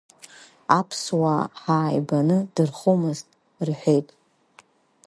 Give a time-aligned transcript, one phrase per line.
[0.79, 3.27] Аԥсуаа ҳааибаны дынхомызт
[3.67, 4.19] рҳәеитеи!